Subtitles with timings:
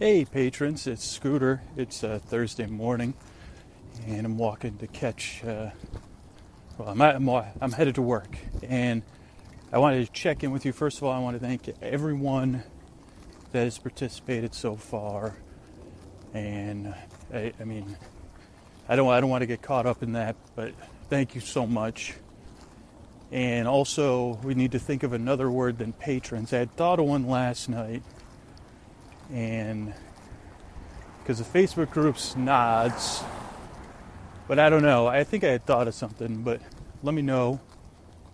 [0.00, 1.62] Hey, patrons, it's Scooter.
[1.76, 3.14] It's uh, Thursday morning,
[4.08, 5.44] and I'm walking to catch.
[5.44, 5.70] Uh,
[6.76, 7.28] well, I'm, I'm,
[7.60, 9.02] I'm headed to work, and
[9.72, 10.72] I wanted to check in with you.
[10.72, 12.64] First of all, I want to thank everyone
[13.52, 15.36] that has participated so far,
[16.34, 16.92] and
[17.32, 17.96] I, I mean,
[18.88, 20.72] I don't I don't want to get caught up in that, but
[21.08, 22.14] thank you so much.
[23.30, 26.52] And also, we need to think of another word than patrons.
[26.52, 28.02] I had thought of one last night
[29.32, 29.94] and
[31.22, 33.22] because the Facebook group's nods,
[34.46, 35.06] but I don't know.
[35.06, 36.60] I think I had thought of something, but
[37.02, 37.60] let me know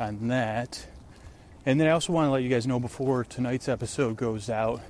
[0.00, 0.86] on that.
[1.64, 4.80] And then I also want to let you guys know before tonight's episode goes out,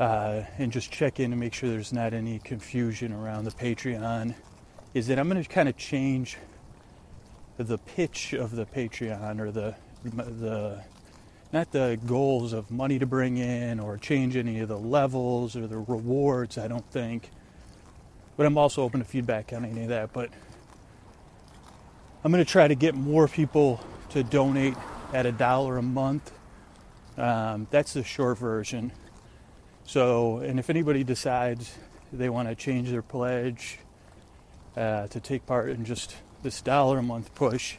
[0.00, 4.34] uh, and just check in to make sure there's not any confusion around the Patreon.
[4.94, 6.38] Is that I'm going to kind of change
[7.58, 10.82] the pitch of the Patreon or the the
[11.52, 15.66] not the goals of money to bring in or change any of the levels or
[15.66, 17.30] the rewards, I don't think.
[18.36, 20.14] But I'm also open to feedback on any of that.
[20.14, 20.30] But
[22.24, 24.74] I'm going to try to get more people to donate
[25.12, 26.32] at a dollar a month.
[27.18, 28.90] Um, that's the short version.
[29.84, 31.76] So, and if anybody decides
[32.12, 33.78] they want to change their pledge
[34.76, 37.76] uh, to take part in just this dollar a month push,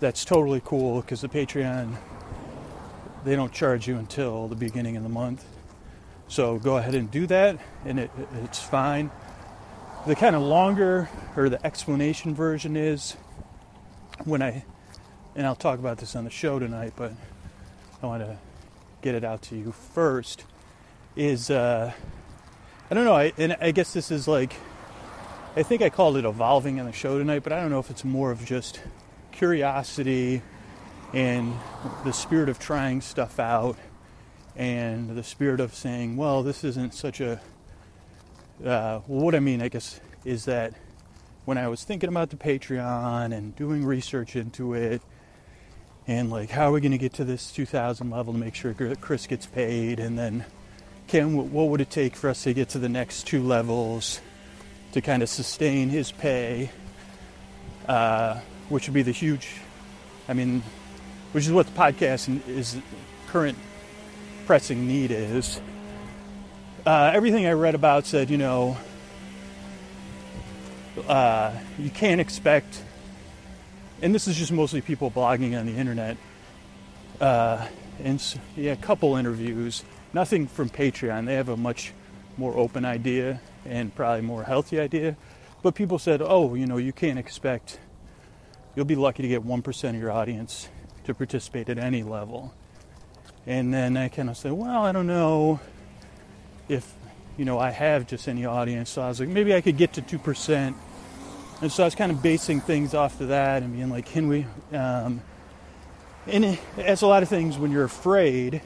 [0.00, 1.96] that's totally cool because the Patreon
[3.24, 5.44] they don't charge you until the beginning of the month.
[6.28, 8.10] So go ahead and do that, and it,
[8.42, 9.10] it's fine.
[10.06, 13.16] The kind of longer or the explanation version is
[14.24, 14.64] when I,
[15.34, 17.12] and I'll talk about this on the show tonight, but
[18.02, 18.38] I want to
[19.02, 20.44] get it out to you first.
[21.16, 21.92] Is uh,
[22.90, 24.54] I don't know, I, and I guess this is like,
[25.56, 27.90] I think I called it evolving on the show tonight, but I don't know if
[27.90, 28.80] it's more of just
[29.32, 30.42] curiosity
[31.12, 31.54] and
[32.04, 33.76] the spirit of trying stuff out
[34.56, 37.40] and the spirit of saying, well, this isn't such a.
[38.64, 40.74] Uh, what I mean, I guess, is that
[41.44, 45.00] when I was thinking about the Patreon and doing research into it,
[46.08, 48.74] and like, how are we going to get to this 2,000 level to make sure
[49.00, 50.44] Chris gets paid, and then
[51.06, 54.20] can what would it take for us to get to the next two levels
[54.92, 56.70] to kind of sustain his pay,
[57.88, 59.48] uh, which would be the huge.
[60.28, 60.62] I mean,
[61.32, 62.76] which is what the podcast is
[63.28, 63.58] current
[64.46, 65.60] pressing need is.
[66.86, 68.78] Uh, everything I read about said, you know,
[71.06, 72.82] uh, you can't expect,
[74.00, 76.16] and this is just mostly people blogging on the internet,
[77.20, 77.66] uh,
[78.02, 78.22] and
[78.56, 81.26] yeah, a couple interviews, nothing from Patreon.
[81.26, 81.92] They have a much
[82.38, 85.16] more open idea and probably more healthy idea.
[85.62, 87.80] But people said, oh, you know, you can't expect,
[88.74, 90.68] you'll be lucky to get 1% of your audience
[91.08, 92.54] to participate at any level.
[93.46, 95.60] And then I kind of said, well, I don't know
[96.68, 96.94] if,
[97.36, 98.90] you know, I have just any audience.
[98.90, 100.74] So I was like, maybe I could get to 2%.
[101.60, 104.28] And so I was kind of basing things off of that and being like, can
[104.28, 104.46] we?
[104.72, 105.22] Um,
[106.26, 108.62] and as a lot of things, when you're afraid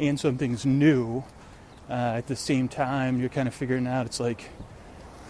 [0.00, 1.22] and something's new,
[1.88, 4.48] uh, at the same time, you're kind of figuring out it's like,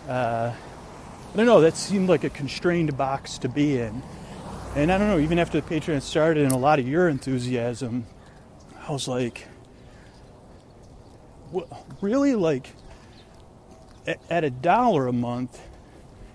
[0.08, 4.02] uh, I don't know, that seemed like a constrained box to be in.
[4.76, 8.06] And I don't know, even after the Patreon started and a lot of your enthusiasm,
[8.88, 9.46] I was like,
[12.00, 12.34] really?
[12.34, 12.72] Like,
[14.28, 15.60] at a dollar a month,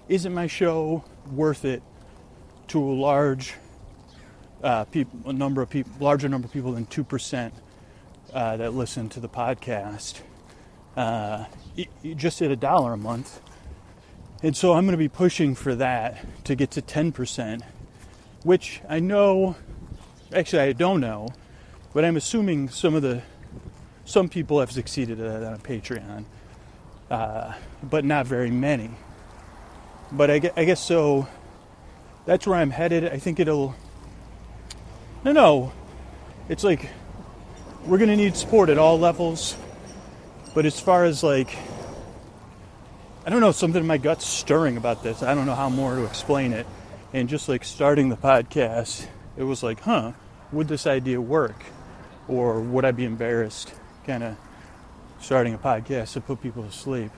[0.07, 1.83] isn't my show worth it
[2.69, 3.55] to a large
[4.63, 4.85] uh,
[5.25, 7.53] a number of people, larger number of people than two percent
[8.33, 10.21] uh, that listen to the podcast?
[10.95, 11.43] Uh,
[12.15, 13.41] just at a dollar a month,
[14.41, 17.63] and so I'm going to be pushing for that to get to ten percent
[18.43, 19.55] which I know,
[20.33, 21.29] actually, I don't know,
[21.93, 23.21] but I'm assuming some of the
[24.05, 26.25] some people have succeeded at that on Patreon,
[27.11, 28.89] uh, but not very many.
[30.11, 31.27] But I, I guess so.
[32.25, 33.05] That's where I'm headed.
[33.05, 33.75] I think it'll.
[35.23, 35.71] No, no.
[36.47, 36.89] It's like
[37.85, 39.55] we're to need support at all levels.
[40.55, 41.55] But as far as like,
[43.25, 45.21] I don't know, something in my gut's stirring about this.
[45.21, 46.65] I don't know how more to explain it.
[47.11, 50.11] And just like starting the podcast, it was like, huh,
[50.51, 51.63] would this idea work?
[52.27, 53.73] Or would I be embarrassed
[54.05, 54.37] kind of
[55.19, 57.11] starting a podcast to put people to sleep?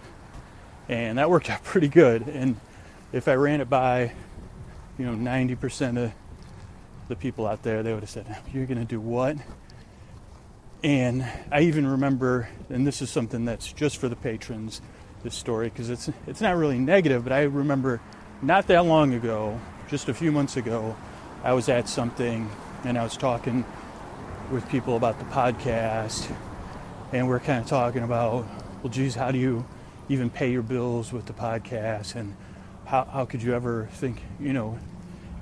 [0.88, 2.28] And that worked out pretty good.
[2.28, 2.58] And
[3.12, 4.14] if I ran it by,
[4.98, 6.12] you know, 90% of
[7.10, 9.36] the people out there, they would have said, You're going to do what?
[10.84, 14.82] And I even remember, and this is something that's just for the patrons,
[15.24, 18.02] this story, because it's, it's not really negative, but I remember
[18.42, 19.60] not that long ago,
[19.92, 20.96] just a few months ago,
[21.44, 22.50] I was at something
[22.86, 23.66] and I was talking
[24.50, 26.34] with people about the podcast,
[27.12, 28.46] and we're kind of talking about
[28.82, 29.66] well, geez, how do you
[30.10, 32.16] even pay your bills with the podcast?
[32.16, 32.36] And
[32.86, 34.80] how, how could you ever think, you know?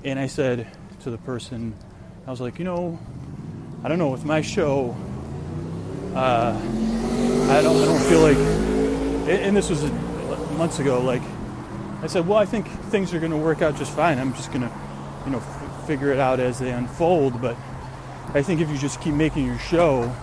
[0.04, 0.66] And I said
[1.02, 1.74] to the person,
[2.26, 2.98] I was like, you know,
[3.82, 4.94] I don't know, with my show,
[6.14, 8.36] uh, I don't, I don't feel like,
[9.28, 9.90] and this was
[10.58, 11.22] months ago, like,
[12.02, 14.18] I said, well, I think things are going to work out just fine.
[14.18, 14.72] I'm just going to,
[15.26, 17.42] you know, f- figure it out as they unfold.
[17.42, 17.56] But
[18.32, 20.14] I think if you just keep making your show,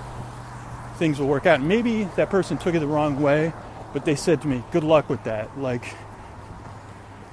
[0.95, 1.61] things will work out.
[1.61, 3.53] Maybe that person took it the wrong way,
[3.93, 5.59] but they said to me, good luck with that.
[5.59, 5.83] Like,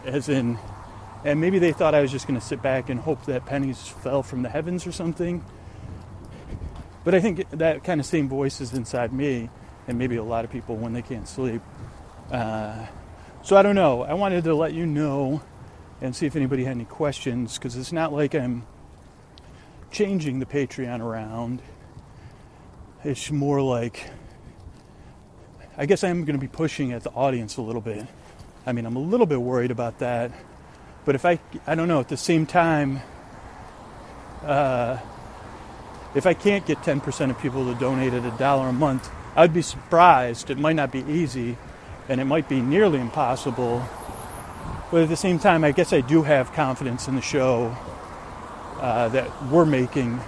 [0.04, 0.58] as in,
[1.24, 3.88] and maybe they thought I was just going to sit back and hope that pennies
[3.88, 5.42] fell from the heavens or something.
[7.02, 9.48] But I think that kind of same voice is inside me,
[9.88, 11.62] and maybe a lot of people when they can't sleep.
[12.30, 12.86] Uh,
[13.44, 14.02] so I don't know.
[14.02, 15.42] I wanted to let you know
[16.00, 18.66] and see if anybody had any questions because it's not like I'm
[19.92, 21.62] changing the Patreon around.
[23.04, 24.10] It's more like
[25.76, 28.06] I guess I am going to be pushing at the audience a little bit.
[28.64, 30.30] I mean, I'm a little bit worried about that.
[31.04, 33.00] But if I, I don't know, at the same time,
[34.42, 34.98] uh,
[36.14, 39.52] if I can't get 10% of people to donate at a dollar a month, I'd
[39.52, 40.48] be surprised.
[40.48, 41.58] It might not be easy,
[42.08, 43.82] and it might be nearly impossible.
[44.90, 47.76] But at the same time, I guess I do have confidence in the show
[48.80, 50.20] uh, that we're making,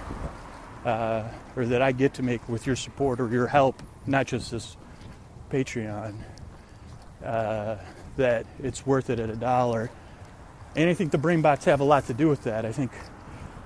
[0.83, 1.23] uh,
[1.55, 4.75] or that I get to make with your support or your help, not just this
[5.51, 6.15] Patreon,
[7.23, 7.75] uh,
[8.17, 9.89] that it's worth it at a dollar.
[10.75, 12.65] And I think the brain bots have a lot to do with that.
[12.65, 12.91] I think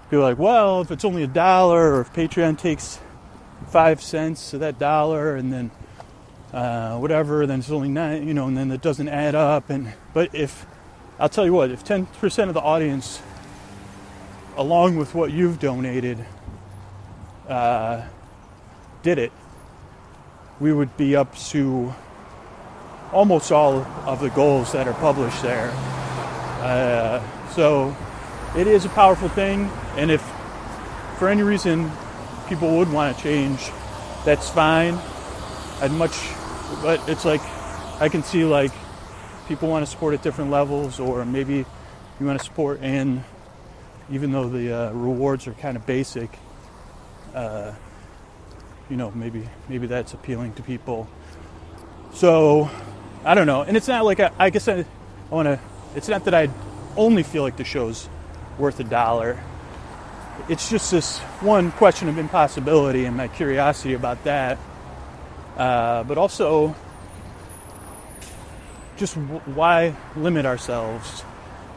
[0.06, 3.00] people are like, well, if it's only a dollar, or if Patreon takes
[3.69, 5.72] five cents of that dollar, and then
[6.53, 9.69] uh, whatever, then it's only nine, you know, and then it doesn't add up.
[9.69, 10.65] And but if
[11.19, 13.21] I'll tell you what, if 10% of the audience,
[14.57, 16.25] along with what you've donated,
[17.48, 18.03] uh,
[19.03, 19.31] did it,
[20.59, 21.94] we would be up to
[23.13, 25.71] almost all of the goals that are published there.
[26.62, 27.21] Uh,
[27.51, 27.95] so
[28.57, 30.21] it is a powerful thing, and if
[31.18, 31.92] for any reason
[32.48, 33.69] people would want to change,
[34.25, 35.00] that's fine.
[35.81, 36.13] I'd much
[36.81, 37.41] but it's like
[38.00, 38.71] I can see like
[39.47, 41.65] people want to support at different levels, or maybe
[42.19, 43.23] you want to support and
[44.12, 46.29] even though the uh, rewards are kind of basic,
[47.33, 47.71] uh,
[48.89, 51.07] you know, maybe maybe that's appealing to people.
[52.13, 52.69] So
[53.24, 54.85] I don't know, and it's not like I, I guess I, I
[55.29, 55.59] want to.
[55.95, 56.50] It's not that I
[56.97, 58.09] only feel like the show's
[58.57, 59.41] worth a dollar.
[60.50, 64.57] It's just this one question of impossibility and my curiosity about that
[65.57, 66.75] uh, but also
[68.98, 71.24] just w- why limit ourselves?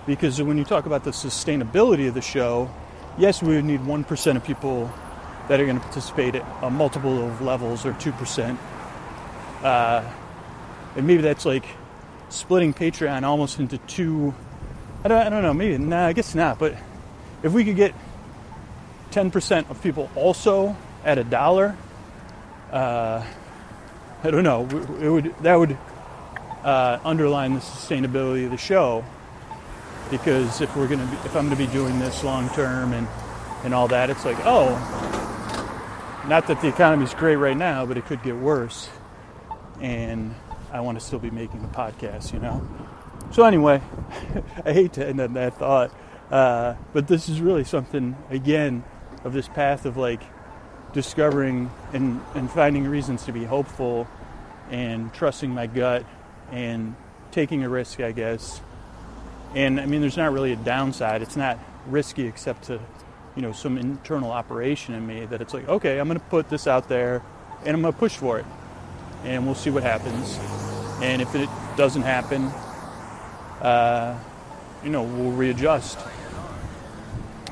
[0.07, 2.71] Because when you talk about the sustainability of the show,
[3.17, 4.93] yes, we would need 1% of people
[5.49, 8.59] that are going to participate at a multiple of levels or 2%.
[9.63, 10.05] Uh,
[10.97, 11.65] and maybe that's like
[12.29, 14.35] splitting Patreon almost into two.
[15.05, 16.59] I don't, I don't know, maybe, nah, I guess not.
[16.59, 16.77] But
[17.43, 17.95] if we could get
[19.11, 21.77] 10% of people also at a dollar,
[22.73, 23.25] uh,
[24.25, 24.67] I don't know.
[25.03, 25.77] It would that would
[26.65, 29.05] uh, underline the sustainability of the show
[30.11, 33.07] because if we're gonna be, if I'm gonna be doing this long term and
[33.65, 34.71] and all that, it's like oh,
[36.27, 38.89] not that the economy's great right now, but it could get worse,
[39.83, 40.35] and
[40.73, 42.67] I want to still be making the podcast, you know.
[43.31, 43.83] So anyway,
[44.65, 45.95] I hate to end on that thought,
[46.31, 48.85] uh, but this is really something again
[49.23, 50.23] of this path of like
[50.95, 54.09] discovering and, and finding reasons to be hopeful
[54.71, 56.07] and trusting my gut
[56.51, 56.95] and
[57.33, 58.61] taking a risk, I guess.
[59.55, 61.21] And I mean, there's not really a downside.
[61.21, 62.81] It's not risky except to,
[63.37, 66.49] you know, some internal operation in me that it's like, okay, I'm going to put
[66.49, 67.23] this out there
[67.65, 68.47] and I'm going to push for it.
[69.25, 70.39] And we'll see what happens.
[71.03, 72.45] And if it doesn't happen,
[73.61, 74.19] uh,
[74.83, 75.99] you know, we'll readjust.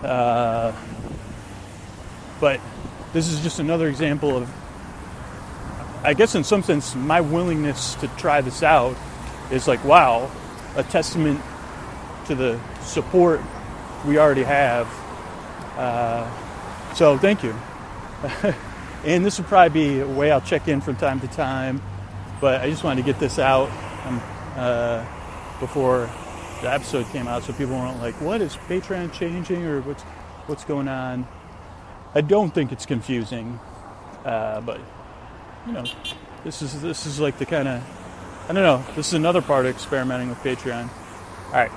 [0.02, 0.72] Uh,
[2.40, 2.60] but
[3.12, 4.50] this is just another example of,
[6.02, 8.96] I guess, in some sense, my willingness to try this out
[9.50, 10.30] is like, wow,
[10.76, 11.40] a testament
[12.26, 13.40] to the support
[14.06, 14.86] we already have.
[15.76, 17.54] Uh, so, thank you.
[19.04, 21.82] and this will probably be a way I'll check in from time to time,
[22.40, 23.68] but I just wanted to get this out
[24.06, 24.22] um,
[24.56, 25.04] uh,
[25.60, 26.08] before
[26.62, 30.02] the episode came out so people weren't like, what is Patreon changing or what's,
[30.46, 31.26] what's going on?
[32.14, 33.58] I don't think it's confusing,
[34.24, 34.80] uh, but
[35.66, 35.84] you know,
[36.44, 37.82] this is this is like the kind of
[38.48, 38.84] I don't know.
[38.96, 40.88] This is another part of experimenting with Patreon.
[41.46, 41.70] All right.